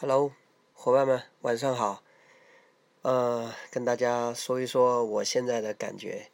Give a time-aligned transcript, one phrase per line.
[0.00, 0.30] Hello，
[0.74, 2.04] 伙伴们，晚上好。
[3.02, 6.30] 呃，跟大家说一说我现在的感觉，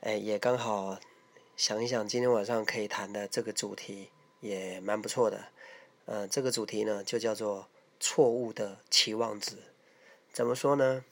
[0.00, 0.98] 哎，也刚好
[1.56, 5.44] 想一想今天晚上可以谈的这个主题，也蛮不错的。
[6.06, 7.68] 呃，这个主题呢，就叫做
[8.00, 9.56] 错误的期望值。
[10.32, 11.04] 怎么说呢？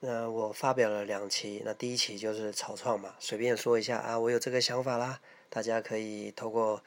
[0.00, 5.20] 呃，我发表了两期，那第一期就是草创嘛，随便说一下啊，我有这个想法啦，
[5.50, 6.82] 大家可以透过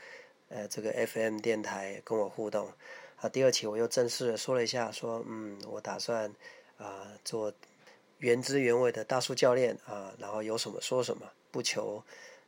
[0.50, 2.74] 呃这个 FM 电台跟我互动。
[3.22, 6.34] 啊，第二期我又正式的说了一下，说嗯，我打算
[6.78, 7.54] 啊做
[8.18, 12.04] 原汁原味的大叔教练啊，然后有什么说什么，不求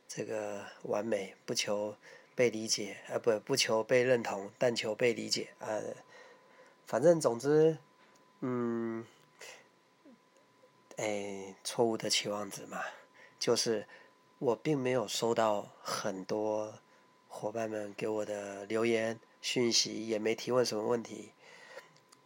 [0.08, 1.94] 这个完美，不求
[2.34, 5.80] 被理解，啊不不求被认同，但求被理解啊。
[6.86, 7.78] 反正总之，
[8.40, 9.06] 嗯，
[10.96, 12.82] 哎，错误的期望值嘛，
[13.38, 13.86] 就是
[14.40, 16.74] 我并没有收到很多
[17.28, 19.20] 伙伴们给我的留言。
[19.44, 21.32] 讯息也没提问什么问题，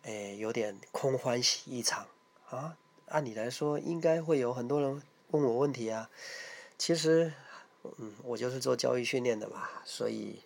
[0.04, 2.06] 哎，有点空欢喜一场
[2.48, 2.78] 啊！
[3.06, 5.02] 按理来说，应该会有很多人
[5.33, 6.08] 问我问题啊。
[6.78, 7.33] 其实，
[7.83, 10.42] 嗯，我就是做交易训练的嘛，所以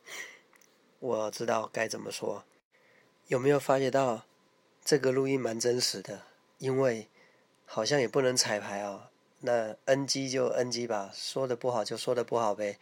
[0.98, 2.42] 我知道该怎么说。
[3.26, 4.24] 有没有发觉到
[4.82, 6.22] 这个录音蛮真实的？
[6.56, 7.06] 因为
[7.66, 9.10] 好像也不能彩排啊。
[9.40, 12.78] 那 NG 就 NG 吧，说的不好就说的不好呗。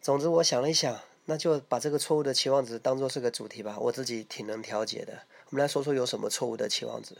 [0.00, 1.00] 总之，我想了一想。
[1.30, 5.12] 那就把这个错误的期望值当做是个主题吧，我自己挺能调节的。
[5.50, 7.14] 我们来说说有什么错误的期望值，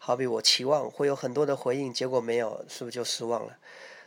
[0.00, 3.56] 好比我期望会有很多的回应，结果没有，是不是就失望了？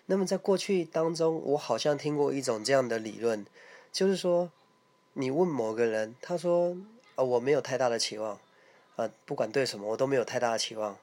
[0.07, 3.45] 那么在过去当中，我好像听过一种这样的理论，
[3.93, 4.51] 就是说，
[5.13, 6.75] 你问某个人，他说，
[7.15, 8.37] 啊，我没有太大的期望，
[8.97, 10.97] 啊，不管对什么，我都没有太大的期望。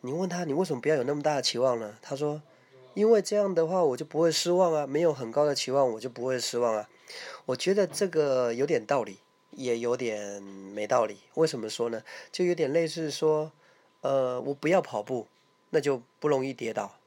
[0.00, 1.98] 你问他，你为什么不要有那么大的期望呢？
[2.00, 2.40] 他说，
[2.94, 6.88] 因为这样的话，我就不会失望啊，没有很高的期望，我就不会失望啊。
[7.46, 9.18] 我觉得这个有点道理，
[9.50, 11.18] 也有点没道理。
[11.34, 12.02] 为什么说呢？
[12.30, 13.50] 就有点类似说，
[14.02, 15.26] 呃，我不要跑步，
[15.70, 16.98] 那就不容易跌倒。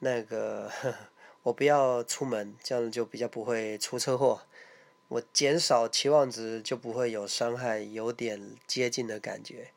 [0.00, 0.70] 那个，
[1.42, 4.42] 我不要出门，这样就比较不会出车祸。
[5.08, 9.72] 我减少期望值，就不会有伤害，有点接近的感觉。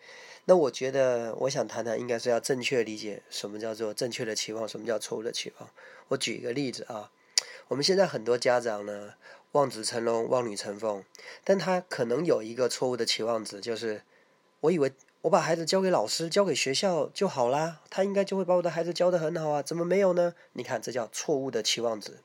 [0.45, 5.69] 那我觉得，我想谈谈，应该是要正确理解什么叫做正确的期望，什么叫错误的期望。
[6.09, 7.11] 我举一个例子啊。
[7.71, 9.13] 我们现在很多家长呢，
[9.53, 11.05] 望子成龙、望女成凤，
[11.45, 14.01] 但他可能有一个错误的期望值，就是
[14.59, 20.33] 我以为我把孩子交给老师、交给学校就好啦，他应该就会把我的孩子教得很好啊，怎么没有呢？
[20.51, 22.17] 你看，这叫错误的期望值。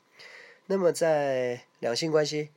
[0.66, 2.50] 那么在两性关系、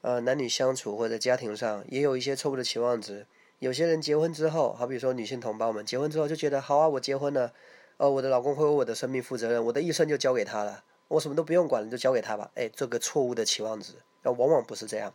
[0.00, 3.26] 呃男女相处或者家庭上，也有一些错误的期望值。
[3.58, 7.52] 有些人结婚之后，好比说女性同胞们结婚之后就觉得，好啊，我结婚了，
[7.98, 10.82] 呃，我的老公会为我的生命负责任，我的一生就交给他了。
[11.08, 12.50] 我什么都不用管了，就交给他吧。
[12.54, 15.14] 哎，这个错误的期望值，那往往不是这样。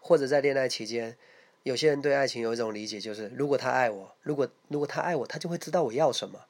[0.00, 1.16] 或者在恋爱期间，
[1.62, 6.40] 有些人对爱情有一种理解，就是如果他爱我，如果如果他爱我，他就会知道我要什么。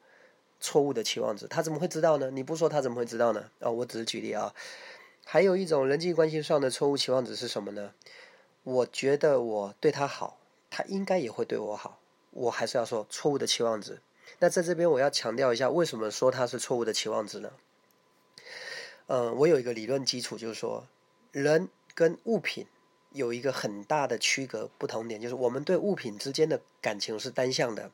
[0.62, 2.30] 错误的期望值，他怎么会知道呢？
[2.30, 3.50] 你不说他怎么会知道呢？
[3.60, 4.54] 啊，我只是举例啊。
[5.24, 7.94] 还有一种人际关系上的错误期望值是什么呢？
[8.62, 11.98] 我觉得我对他好，他应该也会对我好。
[12.32, 14.00] 我还是要说错误的期望值。
[14.38, 17.50] 那在这边我要强调一下，为什么说它是错误的期望值呢？
[19.12, 20.87] 嗯，我有一个理论基础，就是说，
[21.32, 22.65] 人跟物品
[23.10, 27.91] 有一个很大的区隔不同点，就是我们对物品之间的感情是单向的。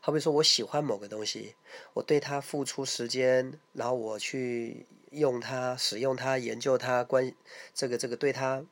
[0.00, 1.56] 好比说我喜欢某个东西，
[1.92, 7.30] 我对它付出时间，然后我去用它、使用它、研究它，关
[7.74, 8.64] 这个这个对它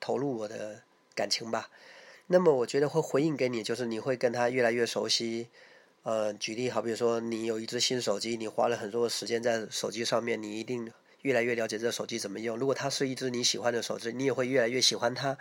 [0.00, 1.68] 投入我的感情吧。
[2.28, 5.48] 那么我觉得会回应给你，就是你会跟它越来越熟悉。
[6.02, 10.90] 呃，举例好比说，你有一只新手机，你花了很多的时间在手机上面，你一定。
[11.22, 12.56] 越来越了解这手机怎么用。
[12.56, 15.36] 如果它是一只你喜欢的手机，你也会越来越喜欢它，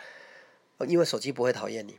[0.88, 1.98] 因为手机不会讨厌你。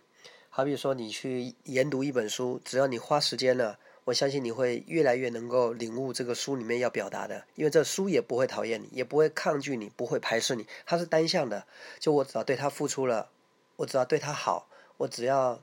[0.49, 7.45] 好比说，你去研读一本书，只要你花时间了，我相信你会越来越能够领悟这个书里面要表达的。
[7.55, 11.67] 因为这书也不会讨厌你，也不会抗拒你，不会排斥你，它是单向的。
[11.99, 13.31] 就我只要对它付出了，
[13.77, 14.69] 我只要对它好，
[14.99, 15.63] 我只要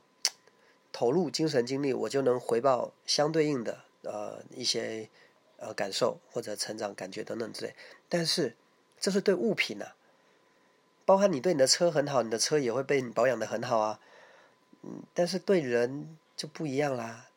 [0.92, 5.10] 投入精神精力，我就能回报相对应的呃一些。
[5.58, 7.76] 呃，感受或者成长感觉等等之类，
[8.08, 8.56] 但是
[9.00, 9.86] 这是对物品呢，
[11.04, 14.00] 包含你对你的车很好，你的车也会被你保养的很好啊。
[14.84, 17.28] 嗯，但是对人就不一样啦。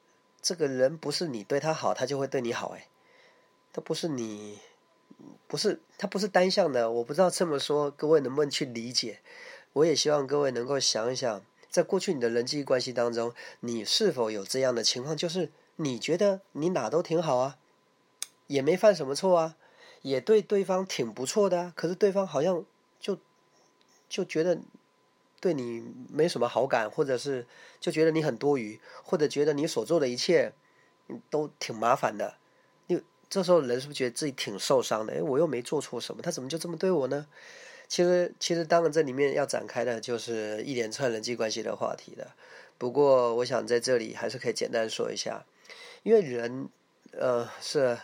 [0.43, 2.89] 这个人不是你对他好，他就会对你好哎，
[3.73, 4.59] 他不是你，
[5.47, 6.91] 不是他不是单向的。
[6.91, 9.21] 我不知道这么说各位能不能去理解。
[9.73, 17.57] 我也希望各位能够想一想，在过去你的人际关系当中，你是否有这样的情况，就是你觉得你哪都挺好啊。
[18.51, 19.57] 也没犯什么错啊，
[20.03, 21.73] 也对对方挺不错的啊。
[21.77, 22.65] 可是对方好像
[22.99, 23.17] 就
[24.09, 24.59] 就觉得
[25.41, 27.47] 对你没什么好感，或者是
[27.79, 30.53] 就觉得你很多余，或者觉得你所做的一切
[31.31, 32.35] 都挺麻烦的，
[32.89, 35.15] 你这时候人是不是觉得自己挺受伤的？
[35.15, 37.29] 哎，我又没做错什么，他怎么就这么对我呢？
[37.87, 42.33] 其实，其实当然这里面要展开的就是一连串人际关系的话题的。
[42.79, 45.45] 不过，我想在这里还是可以简单说一下，
[46.03, 46.69] 因为人，
[47.13, 47.99] 呃，是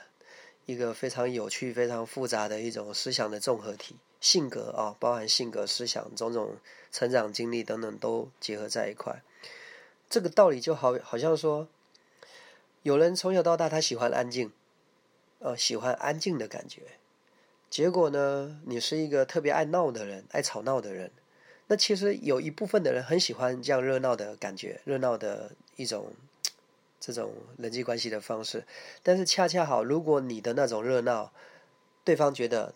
[0.67, 6.57] 一个非常有趣、非常复杂的一种思想的综合体，性格啊，包含性格、思想、种种
[6.91, 9.23] 成长经历等等都结合在一块。
[10.11, 11.69] 这个道理就好，好像说，
[12.83, 14.51] 有人从小到大他喜欢安静，
[15.39, 16.83] 呃，喜欢安静的感觉，
[17.71, 21.11] 结果呢，你是一个特别爱闹的人，爱吵闹的人。
[21.69, 26.13] 那其实有一部分的人很喜欢这样热闹的感觉，热闹的一种
[27.01, 28.65] 这种人际关系的方式。
[29.03, 31.33] 但是恰恰好，如果你的那种热闹，
[32.05, 32.75] 对方觉得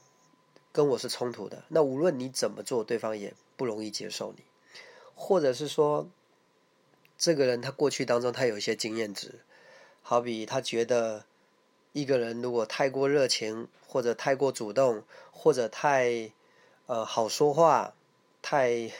[0.73, 4.45] 跟我是冲突的，那无论你怎么做，对方也不容易接受你。
[5.15, 6.09] 或者是说，
[7.19, 9.41] 这个人他过去当中他有一些经验值，
[10.03, 11.25] 好比他觉得
[11.93, 16.33] 一个人如果太过热情，或者太过主动，或者太
[16.87, 17.95] 呃好说话。
[18.43, 18.91] 太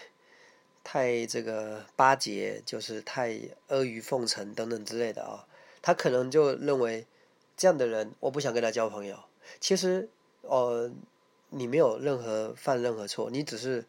[0.83, 3.39] 太这个巴结，就是太
[3.69, 5.47] 阿谀奉承等等之类的啊，
[5.83, 7.07] 他可能就认为
[7.57, 9.19] 这样的人，我不想跟他交朋友。
[9.61, 10.09] 其实，
[10.43, 10.91] 呃，
[11.51, 13.85] 你没有任何犯任何错，你只是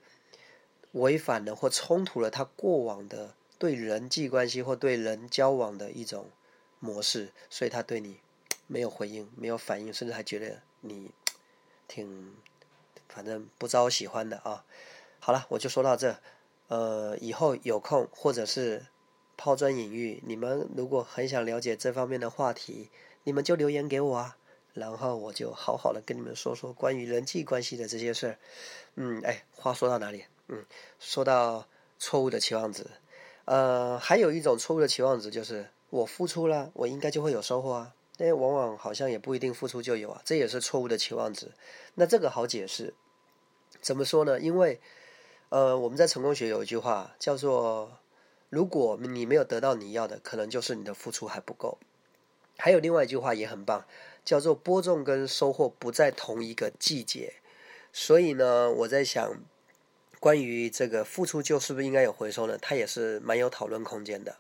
[0.92, 6.30] 违反了或冲突了他过往的对人际关系或对人交往的一种
[6.80, 8.18] 模式，所以他对你
[8.68, 11.12] 没有回应，没有反应，甚至还觉得你
[11.88, 12.36] 挺
[13.08, 14.66] 反正不招喜欢的啊。
[15.20, 16.18] 好了，我就说到这。
[16.72, 18.86] 呃，以后有空或者是
[19.36, 22.90] 抛砖引玉，你们如果很想了解这方面的话题，
[23.26, 24.38] 你们就留言给我啊，
[24.74, 28.38] 然后我就好好的跟你们说说关于人际关系的这些事儿。
[28.96, 30.24] 嗯，哎，话说到哪里？
[30.48, 30.64] 嗯，
[30.98, 31.68] 说到
[32.00, 32.88] 错误的期望值。
[33.44, 37.94] 呃，还有一种错误的期望值就是我付出了，我应该就会有收获啊。
[38.18, 41.52] 那往往好像也不一定付出就有啊，这也是错误的期望值。
[41.96, 42.94] 那这个好解释，
[43.82, 44.40] 怎么说呢？
[44.40, 44.80] 因为
[45.52, 48.00] 呃，我们在成功学有一句话叫做
[48.48, 51.78] ：“如果你没有得到你要的，可能就是你的付出还不够。”
[52.58, 53.86] 还有另外一句话也很棒，
[54.24, 57.34] 叫做“播种跟收获不在同一个季节”。
[57.92, 59.42] 所以呢，我在想，
[60.22, 62.58] 关于这个付出就是不是应该有回收呢？
[62.58, 64.38] 它也是蛮有讨论空间的。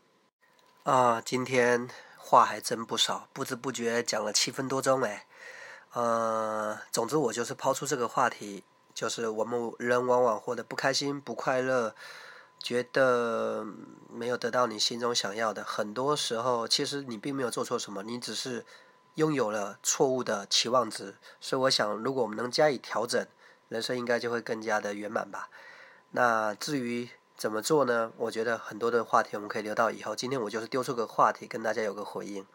[0.83, 5.25] 啊，今天话还真不少，不知不觉讲了七分多钟哎。
[5.91, 8.63] 呃，总之我就是抛出这个话题。
[8.93, 11.95] 就是我们人往往活得不开心、不快乐，
[12.59, 13.65] 觉得
[14.09, 15.63] 没有得到你心中想要的。
[15.63, 18.65] 很多时候，其实你并没有做错什么，你只是
[19.15, 21.15] 拥有了错误的期望值。
[21.39, 23.25] 所以，我想，如果我们能加以调整，
[23.69, 25.49] 人生应该就会更加的圆满吧。
[26.11, 28.11] 那至于怎么做呢？
[28.17, 30.15] 我觉得很多的话题我们可以留到以后。
[30.15, 32.45] 今天我就是丢出个话题，跟大家有个回应。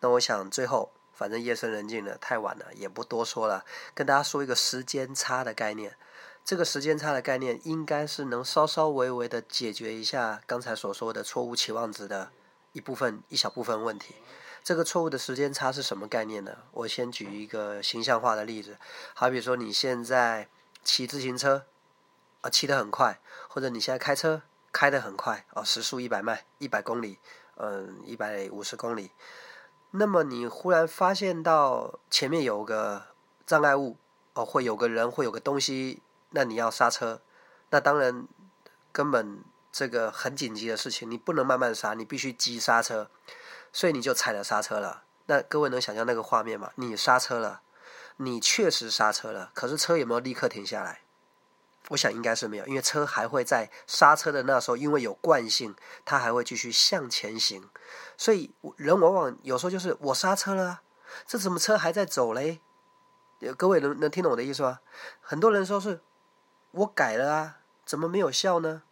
[0.00, 0.90] 那我想最后。
[1.16, 3.64] 反正夜深人静了，太晚了，也不多说了。
[3.94, 5.96] 跟大家说一个时间差的概念，
[6.44, 12.30] 这个时间差的概念应该是能稍稍微微的解决一下刚才所说的错误期望值的
[12.72, 14.14] 一部分一小部分问题。
[14.62, 16.58] 这个错误的时间差是什么概念呢？
[16.72, 18.76] 我先举一个形象化的例子，
[19.14, 20.48] 好比说你现在
[20.84, 21.64] 骑自行车
[22.42, 24.42] 啊，骑得很快，或者你现在开车
[24.72, 27.18] 开得很快啊，时速一百迈，一百公里，
[27.56, 29.12] 嗯，一百五十公里。
[29.92, 33.06] 那么你忽然发现到前面有个
[33.46, 33.96] 障碍物，
[34.34, 37.22] 哦，会有个人，会有个东西，那你要刹车，
[37.70, 38.26] 那当然
[38.92, 43.10] 根本这个很紧急的事情，你不能慢慢刹，你必须急刹车，
[43.72, 45.04] 所以你就踩了刹车了。
[45.26, 46.72] 那各位能想象那个画面吗？
[46.74, 47.62] 你刹车了，
[48.18, 51.00] 你确实刹车了，可是车有没有立刻停下来？
[51.90, 55.74] 我想应该是没有，因为车还会在刹车的那时候，因为有惯性，
[56.04, 57.68] 它还会继续向前行。
[58.16, 60.80] 所以人往往有时候就是我刹车了，
[61.26, 62.60] 这怎么车还在走嘞？
[63.56, 64.80] 各位能能听懂我的意思吗？
[65.20, 66.00] 很多人说是
[66.72, 68.82] 我改了啊，怎么没有效呢？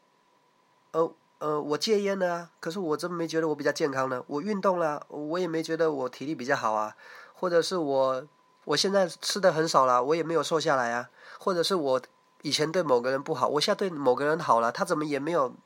[0.93, 4.23] 呃呃，我戒烟了啊，可是我怎么没觉得我比较健康呢？
[4.29, 6.95] 我运动了，我也没觉得我体力比较好啊。
[7.33, 8.25] 或者是我
[8.67, 11.11] 我现在吃的很少了，我也没有瘦下来啊。
[11.41, 12.01] 或者是我。
[12.45, 15.57] 以前对某个人不好，我现在对某个人好了，他怎么也没有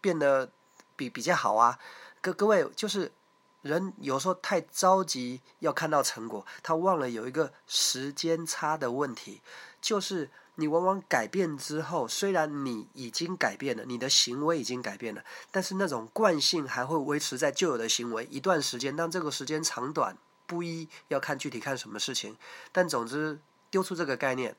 [0.00, 0.50] 变得
[0.96, 1.78] 比比较好啊？
[2.20, 3.12] 各各位，就是
[3.62, 9.42] 人有时候太着急要看到成果，他忘了有一个时间差的问题，
[9.80, 15.22] 就是你往往改变之后，虽然你已经改变了，你的行为已经改变了，
[15.52, 22.36] 但是那种惯性还会维持在旧有的行为一段时间，但这个时间长短不一，要看具体看什么事情。
[22.72, 23.38] 但总之
[23.70, 24.56] 丢出这个概念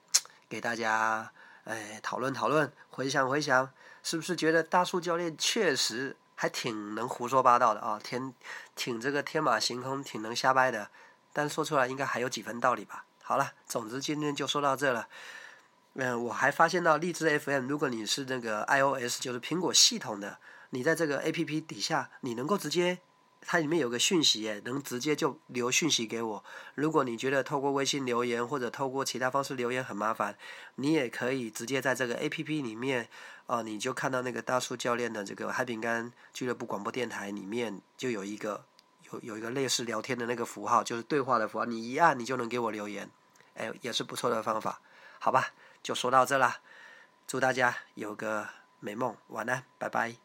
[0.48, 1.34] 给大家。
[1.66, 8.00] 哎，讨论讨论，回想回想，是不是觉得大树教练确实还挺能胡说八道的啊？
[8.04, 8.34] 挺
[8.76, 10.90] 挺这个天马行空，挺能瞎掰的，
[11.34, 13.06] 但说出来应该还有几分道理吧？
[13.24, 15.08] 好了，总之今天就说到这了。
[15.96, 20.38] 嗯，我还发现到荔枝 FM，如果你是那个 iOS，就是苹果系统的，
[20.70, 23.00] 你在这个 APP 底下，你能够直接。
[23.48, 26.44] 它里面有个讯息，耶，能直接就留讯息给我。
[26.74, 30.36] 如果你觉得透过微信留言或者透过其他方式留言很麻烦，
[30.76, 33.08] 你也可以直接在这个 A P P 里面，
[33.46, 38.66] 哦，你就看到那个大树教练的这个海饼干俱乐部广播电台里面就有一个
[39.12, 43.08] 有有一个类似聊天的那个符号，就是对话的符号，你一按你就能给我留言，
[43.54, 44.82] 哎，也是不错的方法，
[45.20, 45.54] 好吧？
[45.84, 46.62] 就说到这啦，
[47.28, 48.50] 祝大家有个
[48.80, 50.25] 美梦，晚安，拜拜。